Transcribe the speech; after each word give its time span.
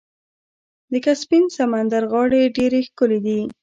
د 0.91 0.93
کسپین 1.05 1.43
سمندر 1.57 2.03
غاړې 2.11 2.41
ډیرې 2.57 2.81
ښکلې 2.87 3.19
دي. 3.25 3.39